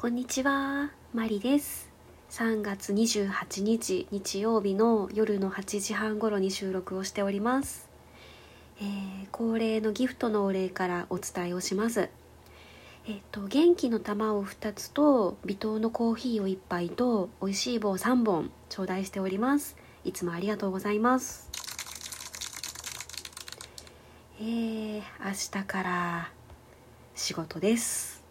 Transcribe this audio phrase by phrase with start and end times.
[0.00, 1.90] こんにちは、マリです。
[2.30, 7.86] 3月28日日曜日の夜の8時半頃に収録をしております。
[8.80, 12.08] えー恒例のギフトのお礼からお伝えをします。
[13.06, 19.76] えっ、と元気の玉を2つと微糖のコーヒーを1杯と美味しい棒3本頂戴しております。
[20.06, 21.50] いつもありがとうございます。
[24.40, 26.32] えー、明日から
[27.14, 28.24] 仕事です。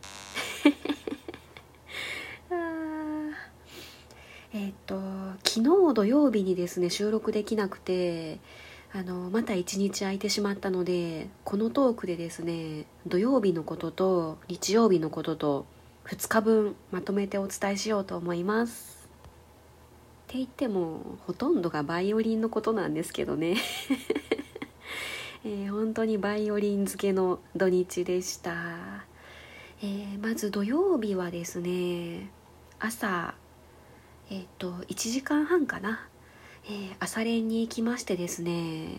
[2.52, 3.32] あー
[4.54, 5.00] えっ、と
[5.46, 8.40] 昨日土曜日にですね収録できなくて
[8.92, 15.66] あのまた一日空いてしまったのでこのトークでですね土曜日のことと日曜日のことと
[16.08, 19.08] 2日分まとめてお伝えしようと思います。
[20.30, 23.58] って言ってもほとんどがバイオリンのことなんですけどね。
[25.46, 29.06] えー本当にバイオリン漬けの土日でした、
[29.82, 32.30] えーまず土曜日はですね
[32.80, 33.36] 朝
[34.32, 36.08] えっ、と1時間半かな、
[36.66, 38.90] えー朝練に行きましてですね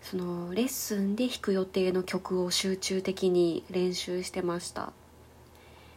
[0.00, 4.92] そのレッスンで弾く予定の曲を集中的に練習してました。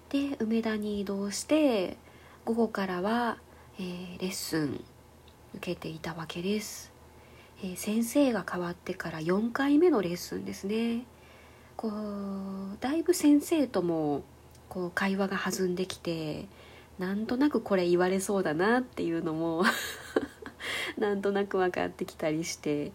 [0.10, 1.98] で梅田に移動して
[2.44, 3.38] 午後からは、
[3.80, 4.84] えーレッスン
[5.56, 6.92] 受けていたわけです。
[7.64, 11.06] えー先生が変わってから4回目のレッスンですね。
[11.78, 14.24] こうだいぶ先生とも
[14.70, 16.48] こう会話が弾んできて
[17.00, 19.64] なんとなくこれ言われそうだなっていうのも
[20.98, 22.92] なんとなく分かってきたりして。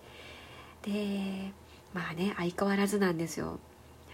[0.83, 1.53] で
[1.93, 3.59] まあね相変わらずなんですよ。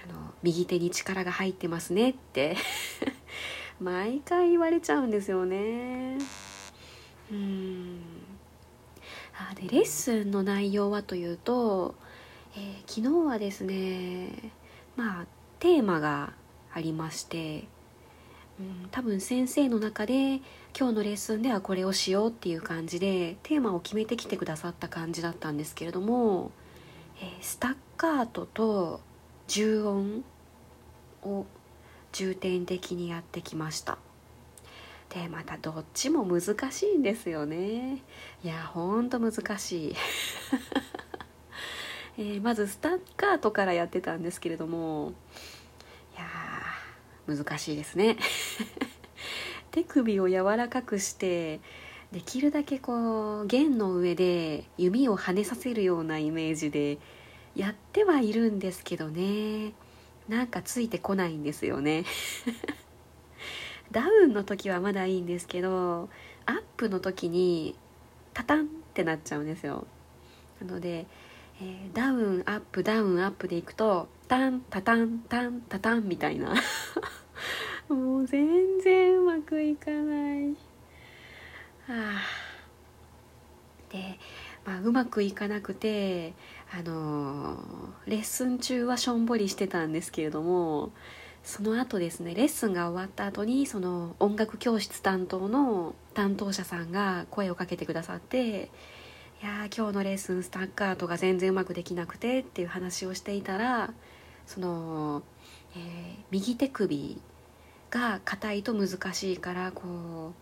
[0.04, 2.56] あの右手に力が入ってますねって。
[3.80, 6.18] 毎回言われちゃうんですよね。
[7.30, 8.00] うん。
[9.38, 11.94] あでレッスンの内容はというと、
[12.56, 14.52] えー昨日はですね
[14.96, 15.26] まあ
[15.58, 16.32] テーマが
[16.72, 17.68] ありまして、
[18.58, 20.40] うん、多分先生の中で
[20.78, 26.50] 今日のレッスンではこれをしようっていう感じでテーマを決めてきてくださった感じだったんですけれども、
[27.20, 29.00] えースタッカートと
[29.48, 30.24] 重音
[31.22, 31.46] を
[32.12, 33.98] 重点的にやってきました。
[35.10, 38.02] でまたどっちも難しいんですよね。
[38.42, 39.94] いやほんと難しい、
[42.18, 45.12] えーまずスタッカートからやってたんですけれども
[47.26, 48.16] 難しいですね。
[49.70, 51.60] 手首を柔らかくして
[52.12, 56.98] できるだけこう弦の上で弓を跳ねさせるようなイメージで
[57.54, 59.72] やってはいるんですけどね。
[60.28, 62.04] なんかついてこないんですよね。
[63.92, 66.08] ダウンの時はまだいいんですけど
[66.44, 67.76] アップの時に
[68.34, 69.86] タタンってなっちゃうんですよ。
[70.60, 71.06] なので、
[71.60, 76.54] えーダウンアップダウンアップでいくとタンタタンタンタタンみたいな。
[77.88, 80.50] もう全然うまくいかない。
[80.50, 80.56] は
[81.88, 82.46] あ
[83.90, 84.18] で、
[84.64, 86.34] まあ、うまくいかなくて
[86.72, 87.58] あの
[88.06, 90.90] レッスン中はしょんぼりしてたんですけれども
[91.44, 98.70] その後ですねレッスンが終わった後にその音楽教室担当の担当者さんが声をかけてくださって
[99.42, 103.94] 「いやー今日のレッスンスタッカートが全然うまくできなくて」っていう話をしていたら
[104.46, 105.22] その、
[105.74, 107.20] えー右手首
[107.90, 110.32] が硬いと難しいからこ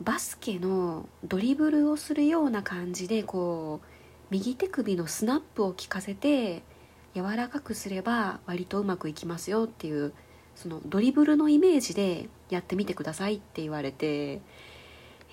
[0.00, 3.86] うバスケのドリブルをするような感じでこう
[4.30, 6.62] 右手首のスナップを効かせて
[7.14, 10.12] 柔らかくすれば割とうまくいきますよっていう
[10.54, 14.40] そのドリブルのイメージでやってみてくださいって言われて、え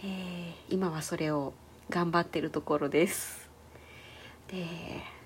[0.04, 1.54] ー今はそれを
[1.90, 3.41] 頑張ってるところです。
[4.52, 4.66] で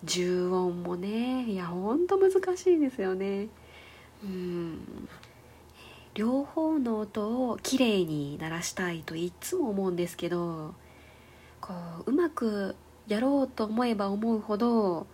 [0.04, 3.48] 重音もねいやほんと難しいですよね。
[4.24, 5.08] うん。
[6.16, 10.74] 両方の音をきれいに鳴らしたいといっつも思うんですけど
[11.60, 11.74] こ
[12.06, 12.76] ううまく
[13.08, 15.08] やろうと思えば思うほど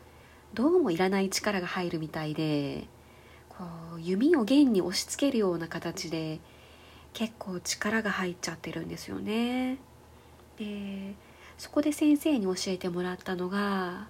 [0.53, 2.87] どうもいらない力が入るみたいで
[3.49, 3.63] こ
[3.95, 6.39] う弓を弦に押し付けるような形で
[7.13, 9.77] 結構力が入っちゃってるんですよね。
[10.57, 11.15] で
[11.61, 14.07] そこで先生に教えてもらったのが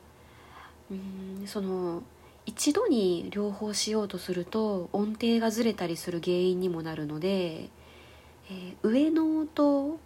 [0.89, 2.01] うんその
[2.45, 9.99] 一度に両方しようとすると音程がずれたりする原因にもなるので、えー上の音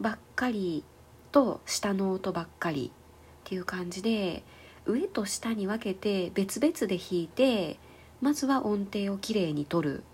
[0.00, 0.84] ばっかり
[1.32, 4.44] と下の音ばっかりっていう感じで
[4.84, 7.80] 上と下に分けて別々で弾いて
[8.20, 10.04] まずは音程をきれいに取る。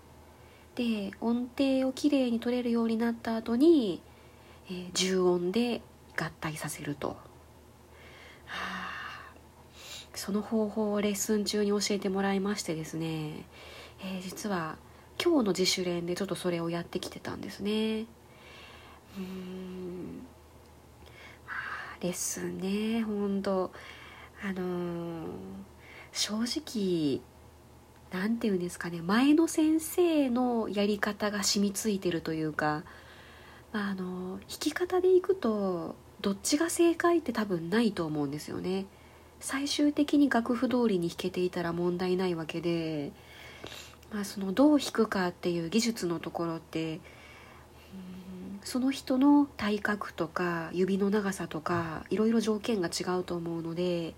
[0.73, 4.01] で音程をきれいに取れるようになった後に、
[4.71, 5.83] えー重音で
[6.17, 7.15] 合体させると、は
[8.45, 8.83] あ。
[10.15, 13.45] その方法をレッスン中に教えてもらいましてですね、
[14.01, 14.77] えー実は
[15.23, 18.05] 今日の自主練でちょっとそれをやってきてたんですね。
[19.17, 20.25] うん。
[21.47, 23.71] あレッスンね本当
[24.43, 25.29] あのー、
[26.11, 27.21] 正直
[28.11, 29.01] 何て言うんですかね。
[29.01, 32.83] 前の先生のやり方が染みついてるというか、
[33.73, 38.85] まあ、あの弾き方でいくとどっちが正解って多分ないと思うんですよね。
[39.39, 43.11] 最終的に楽譜通りに弾けていたら問題ないわけで、
[44.13, 47.01] まあ、そのどう弾くかっていう技術のところって
[48.63, 54.15] その人の体格とか指の長さとかいろいろ条件が違うと思うので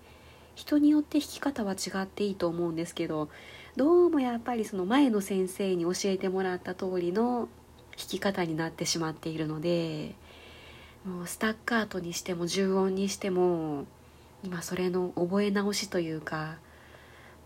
[0.54, 3.28] 人によって弾き方は違っていいと思うんですけど
[3.76, 7.48] どうもやっぱりその前の先生に教えてもらった通りの
[7.98, 10.14] 弾き方になってしまっているので
[11.04, 13.86] もうスタッカートにしても重音にしても
[14.44, 16.56] 今それの覚え直しというか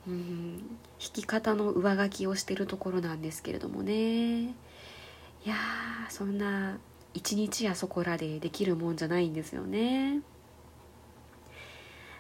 [0.09, 4.49] うん弾き方の上書きをしてるところなんですけれどもねい
[5.45, 5.55] や
[6.09, 6.79] そんな
[7.15, 10.21] 一日やそこらでできるもんじゃないんですよね。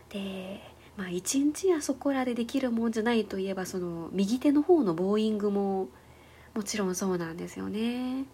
[0.09, 0.61] で
[0.97, 5.89] まあ一日やそこらでできるもんじゃないといえばその右手の方のボーイングも
[6.55, 8.25] もちろんそうなんですよね。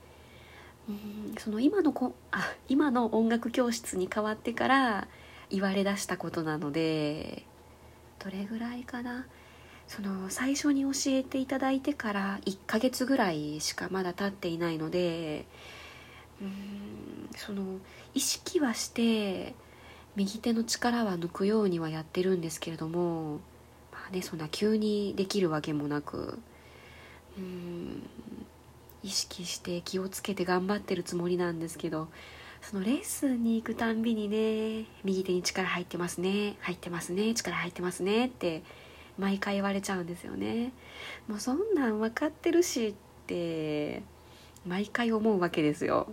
[0.88, 5.08] うんその今のこあ今の音楽教室に変わってから
[5.50, 7.44] 言われだしたことなので
[8.18, 9.26] どれぐらいかな
[9.88, 15.46] その最初に教えていただいてから1ヶ月ぐらいしかまだ経っていないので
[16.40, 17.62] うんその
[18.14, 19.54] 意識はして
[20.14, 23.40] 右手の力は抜くようにはやってるんですけれども
[23.92, 26.38] まあねそんな急にできるわけもなく
[27.38, 28.02] うん。
[29.06, 32.08] 意識して気をつけて頑張ってるつもりなんですけど
[32.60, 38.64] そのレッスンに行くたんびにね右手に力入ってますね入ってますね力入ってますねって
[39.16, 40.72] 毎回言われちゃうんですよね。
[41.26, 42.94] もうそんなん分かってるしっ
[43.26, 44.02] て
[44.66, 46.08] 毎回思うわけですよ。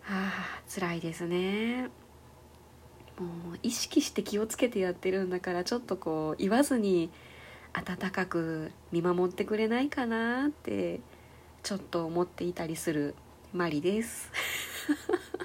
[0.00, 1.88] はあ辛いですね。
[3.18, 7.10] もう意識して気をつけてやってるんだからちょっとこう言わずに
[7.76, 11.00] 温かく見守ってくれないかなって
[11.62, 13.14] ちょっと思っていたりする
[13.52, 14.30] マリです。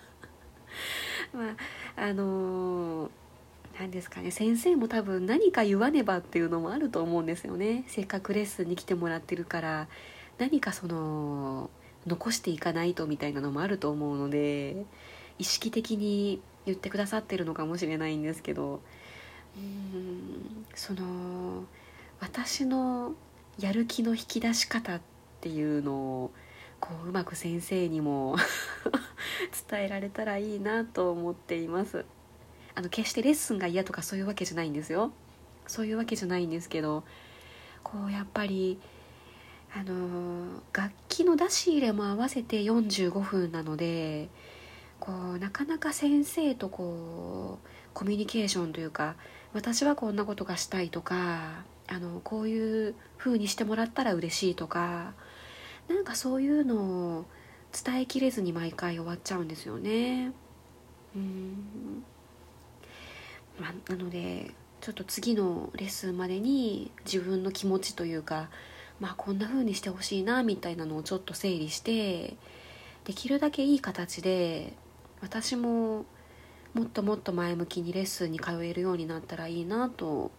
[1.36, 1.52] ま
[1.98, 3.12] ああの
[3.78, 4.32] 何、ですかね。
[4.32, 7.84] 先生も多分何か言わねばっていうのもあると思うんですよね。
[7.88, 9.88] せっかくレッスンに来てもらってるから
[10.38, 11.70] 何かその
[12.08, 14.86] 残していかないとみたいなのもあると思うので
[15.38, 18.80] 意識的に言ってくださってるのかもしれないんですけど。
[19.58, 21.66] うんその
[22.22, 23.14] 私の
[23.60, 25.02] やる気の引き出し方っ
[25.42, 26.32] ていうのを
[26.80, 28.38] こううまく先生にも
[29.70, 32.06] 伝えられたらいいなと思っています。
[32.74, 35.12] あの決してレッスンが嫌とかそういうわけじゃないんですよ。
[35.68, 37.04] そういうわけじゃないんですけど
[37.84, 38.80] こうやっぱり
[39.74, 44.30] あの楽器の出し入れも合わせて45分なので
[45.00, 49.16] こうなかなか先生とこうコミュニケーションというか
[49.54, 55.14] 私はこんなことがしたいとかあのこういう風にしてもらったら嬉しいとか
[55.90, 56.76] なんかそういうの
[57.20, 57.26] を
[57.74, 60.32] 伝えきれずに毎回終わっちゃうんですよね。
[61.16, 62.04] うん。
[63.60, 68.50] ま、なのでちょっと次のレッスンまでに自分の気持ちというか
[69.02, 72.38] まあこんな風にしてほしいなみたいなのをちょっと整理して
[73.04, 74.74] できるだけいい形で
[75.20, 76.06] 私も
[76.74, 80.32] もっともっと前向きにレッスンに通えるようになったらいいなと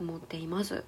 [0.00, 0.84] 思っています。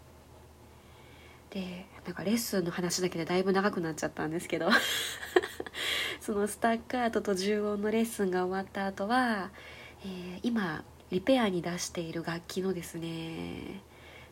[1.56, 4.68] でなんかレッスンの話だけでだいぶ長くなっちゃったんですけど。
[6.20, 9.50] そのスタッカートと重音のレッスンが終わった後は、
[10.04, 13.80] えー、今リペアに出している楽器のですね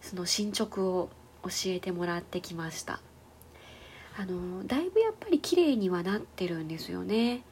[0.00, 1.09] その進捗を
[1.45, 3.00] 教えてもらってきました。
[4.16, 7.43] あのだいぶやっぱり綺麗にはなってるんですよね。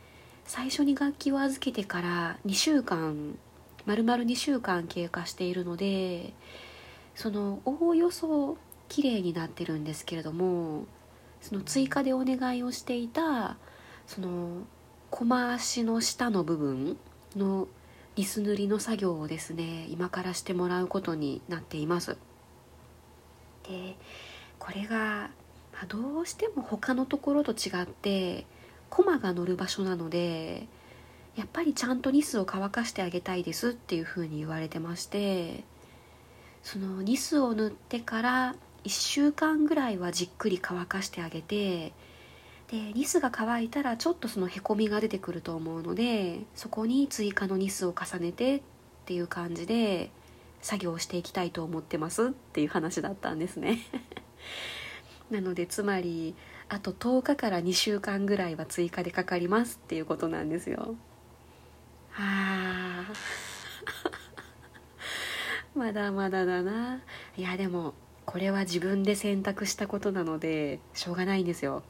[0.44, 3.38] 最初に楽器を預けてから2週間
[3.86, 6.34] 丸々2週間経過しているので
[7.14, 8.58] そのおおよそ
[8.92, 10.84] 綺麗になってるんですけれども
[11.40, 13.56] その追加でお願いをしていた
[14.06, 14.64] その
[15.10, 16.98] 駒足の下の部分
[17.34, 17.68] の
[18.16, 22.18] リス塗りの作業をですね今からしてもらうことになっています。
[23.66, 23.96] で
[24.58, 25.30] これが、
[25.72, 28.44] まあ、どうしても他のところと違って
[28.90, 30.66] コマが乗る場所なので
[31.34, 35.64] やっぱりちゃんとニスを乾かしてあげたいですっていうふうに言われてまして
[36.62, 38.54] そのニスを塗ってから
[38.84, 41.92] 1週間ぐらいはじっくり乾かしてあげて
[42.70, 48.62] でニスが乾いたらちょっとそのへこみが出てくると思うのでそこに追加のニスを重ねてっ
[49.04, 50.10] ていう感じで
[50.62, 52.28] 作業していきたいと思ってます。
[52.28, 53.80] っていう話だったんですね。
[55.30, 56.36] なのでつまり
[56.68, 59.80] あと10日から2週間ぐらいは追加でかかります。
[59.82, 60.94] っていうことなんですよ。
[62.10, 63.12] はあ。
[65.74, 67.00] まだまだだな。
[67.36, 71.82] いやでもこれは自分で選択したことなのでしょうがないんですよ。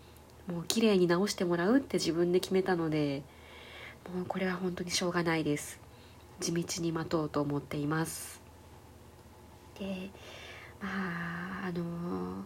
[0.47, 3.23] もう綺麗に直してもらうって自分で決めたので
[4.12, 5.79] もうこれは本当にしょうがないです。
[6.41, 8.41] 地道に待とうと思っています。
[9.79, 10.11] で
[10.81, 10.89] ま
[11.65, 12.45] ああの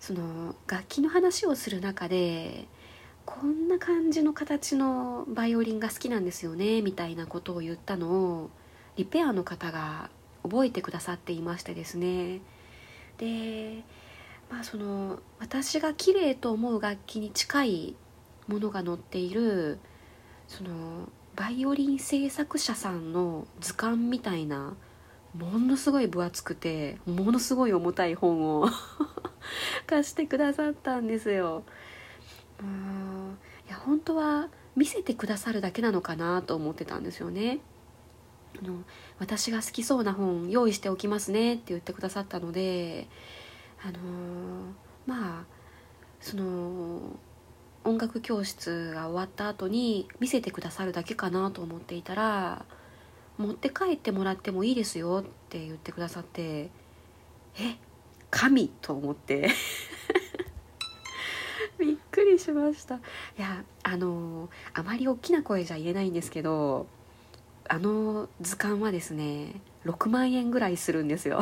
[0.00, 2.66] その楽器の話をする中で
[3.26, 8.50] こんな感じの形のバイオリンが好きなんですよねみたいなことを言ったのを
[8.96, 10.10] リペアの方が
[10.42, 12.40] 覚えてくださっていましてですね。
[13.18, 13.82] で
[14.50, 17.96] まあその私が綺麗と思う楽器に近い
[18.46, 19.78] ものが載っている
[20.48, 24.76] そのバイオリン製作者さんの図鑑みたいな
[25.36, 28.68] ものすごい分厚くてものすごい重たい本を
[29.86, 31.64] 貸してくださったんですよ。
[32.60, 37.58] うんいや本当は見せてくださるだけなのかなと思ってたんですよね。
[38.62, 38.82] あの
[39.18, 43.08] 私が好きそうな本用意しておきますねって言ってくださったので
[43.82, 43.98] あの
[45.06, 45.44] まあ
[46.20, 47.00] その
[47.84, 52.64] 音楽教室が終わった後に見せてくださるだけかなと思っていたら
[53.36, 56.70] 持って帰ってもらってもいいですよって言ってくださって
[57.58, 57.76] え
[58.30, 59.48] 神と思って。
[61.78, 62.96] びっくりしました。
[62.96, 62.98] い
[63.38, 66.86] やあのあまり大きな声じゃ言えないんですけど
[67.74, 69.48] あの図鑑はですね
[69.84, 71.40] 6万円ぐらいするんですよ。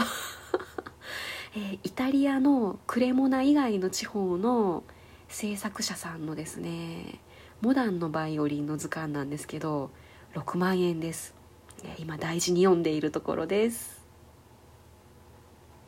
[1.54, 4.82] えー、イタリアのクレモナ以外の地方の
[5.28, 7.20] 制作者さんのですね
[7.60, 9.90] モダンのバイオリンの図鑑なんですけど
[10.34, 11.34] 6万円です。
[11.84, 13.91] え今大事に読んでいるところです。